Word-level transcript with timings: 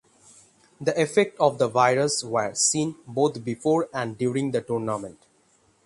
The 0.81 0.99
effects 0.99 1.39
of 1.39 1.59
the 1.59 1.67
virus 1.67 2.23
were 2.23 2.55
seen 2.55 2.95
both 3.05 3.43
before 3.43 3.87
and 3.93 4.17
during 4.17 4.49
the 4.49 4.61
tournament. 4.61 5.19